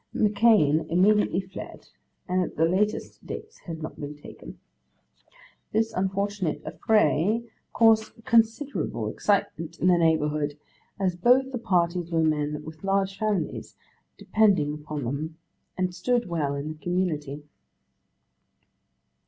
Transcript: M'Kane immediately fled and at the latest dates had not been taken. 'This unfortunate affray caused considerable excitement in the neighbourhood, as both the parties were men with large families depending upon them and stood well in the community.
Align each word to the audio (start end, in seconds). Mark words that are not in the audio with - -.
M'Kane 0.15 0.87
immediately 0.89 1.41
fled 1.41 1.89
and 2.27 2.41
at 2.43 2.55
the 2.57 2.65
latest 2.65 3.23
dates 3.23 3.59
had 3.67 3.83
not 3.83 3.99
been 4.01 4.17
taken. 4.17 4.57
'This 5.73 5.93
unfortunate 5.93 6.59
affray 6.65 7.43
caused 7.71 8.13
considerable 8.25 9.07
excitement 9.07 9.77
in 9.79 9.89
the 9.89 9.99
neighbourhood, 9.99 10.57
as 10.99 11.15
both 11.15 11.51
the 11.51 11.59
parties 11.59 12.09
were 12.11 12.23
men 12.23 12.63
with 12.65 12.83
large 12.83 13.15
families 13.19 13.75
depending 14.17 14.73
upon 14.73 15.03
them 15.03 15.37
and 15.77 15.93
stood 15.93 16.27
well 16.27 16.55
in 16.55 16.69
the 16.69 16.79
community. 16.79 17.43